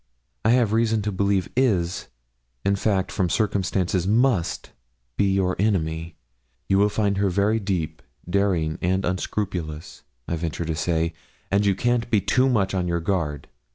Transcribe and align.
I 0.43 0.49
have 0.49 0.73
reason 0.73 1.03
to 1.03 1.11
believe 1.11 1.47
is 1.55 2.07
in 2.65 2.75
fact, 2.75 3.11
from 3.11 3.29
circumstances, 3.29 4.07
must 4.07 4.71
be 5.15 5.31
your 5.31 5.55
enemy; 5.59 6.15
you 6.67 6.79
will 6.79 6.89
find 6.89 7.17
her 7.17 7.29
very 7.29 7.59
deep, 7.59 8.01
daring, 8.27 8.79
and 8.81 9.05
unscrupulous, 9.05 10.01
I 10.27 10.37
venture 10.37 10.65
to 10.65 10.75
say, 10.75 11.13
and 11.51 11.67
you 11.67 11.75
can't 11.75 12.09
be 12.09 12.19
too 12.19 12.49
much 12.49 12.73
on 12.73 12.87
your 12.87 12.99
guard. 12.99 13.47